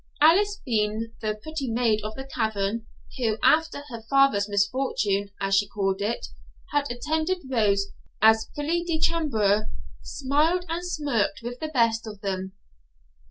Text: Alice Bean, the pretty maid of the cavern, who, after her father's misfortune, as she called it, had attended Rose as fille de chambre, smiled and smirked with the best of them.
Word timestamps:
Alice 0.19 0.59
Bean, 0.65 1.13
the 1.21 1.39
pretty 1.43 1.69
maid 1.69 2.01
of 2.03 2.15
the 2.15 2.23
cavern, 2.25 2.87
who, 3.19 3.37
after 3.43 3.83
her 3.89 4.01
father's 4.09 4.49
misfortune, 4.49 5.29
as 5.39 5.53
she 5.55 5.67
called 5.67 6.01
it, 6.01 6.25
had 6.71 6.89
attended 6.89 7.43
Rose 7.51 7.89
as 8.19 8.49
fille 8.55 8.83
de 8.83 8.97
chambre, 8.99 9.69
smiled 10.01 10.65
and 10.69 10.83
smirked 10.83 11.41
with 11.43 11.59
the 11.59 11.67
best 11.67 12.07
of 12.07 12.21
them. 12.21 12.53